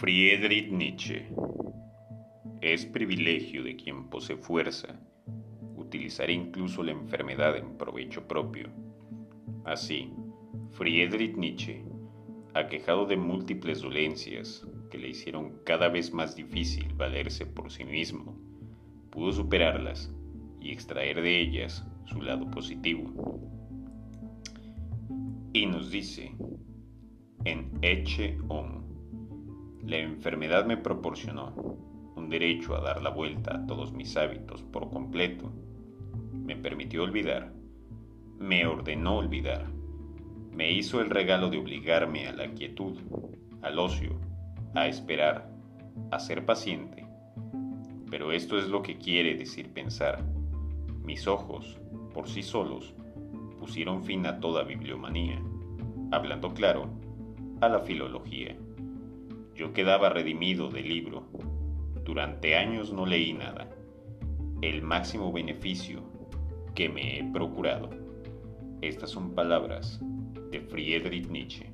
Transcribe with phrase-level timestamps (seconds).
[0.00, 1.26] Friedrich Nietzsche
[2.62, 4.98] Es privilegio de quien posee fuerza
[5.76, 8.70] utilizar incluso la enfermedad en provecho propio.
[9.66, 10.10] Así,
[10.70, 11.84] Friedrich Nietzsche,
[12.54, 18.40] aquejado de múltiples dolencias que le hicieron cada vez más difícil valerse por sí mismo,
[19.10, 20.10] pudo superarlas
[20.62, 23.12] y extraer de ellas su lado positivo.
[25.52, 26.34] Y nos dice,
[27.44, 28.89] en Eche Homo,
[29.82, 31.54] la enfermedad me proporcionó
[32.16, 35.50] un derecho a dar la vuelta a todos mis hábitos por completo.
[36.32, 37.52] Me permitió olvidar.
[38.38, 39.66] Me ordenó olvidar.
[40.52, 42.98] Me hizo el regalo de obligarme a la quietud,
[43.62, 44.18] al ocio,
[44.74, 45.50] a esperar,
[46.10, 47.06] a ser paciente.
[48.10, 50.24] Pero esto es lo que quiere decir pensar.
[51.04, 51.80] Mis ojos,
[52.12, 52.94] por sí solos,
[53.58, 55.40] pusieron fin a toda bibliomanía,
[56.10, 56.88] hablando claro,
[57.60, 58.56] a la filología.
[59.60, 61.26] Yo quedaba redimido del libro.
[62.02, 63.68] Durante años no leí nada.
[64.62, 66.00] El máximo beneficio
[66.74, 67.90] que me he procurado.
[68.80, 70.00] Estas son palabras
[70.50, 71.70] de Friedrich Nietzsche.